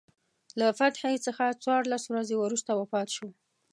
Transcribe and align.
له 0.59 0.67
فتحې 0.77 1.17
څخه 1.25 1.45
څوارلس 1.63 2.03
ورځې 2.07 2.35
وروسته 2.37 2.71
وفات 2.79 3.07
شو. 3.15 3.27